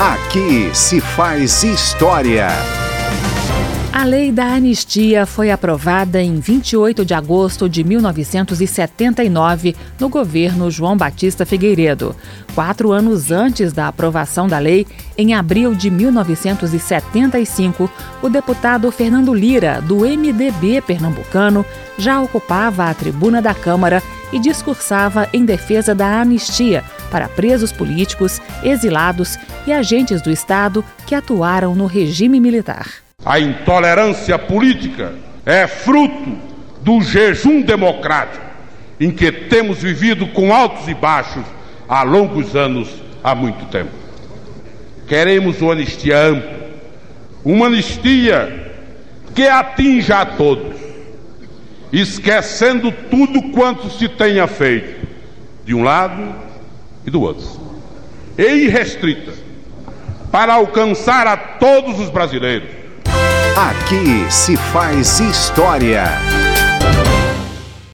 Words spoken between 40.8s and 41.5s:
e baixos